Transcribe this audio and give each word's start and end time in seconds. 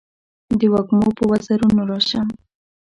د 0.59 0.61
وږمو 0.73 1.07
په 1.17 1.23
وزرونو 1.31 1.81
راشم 1.89 2.27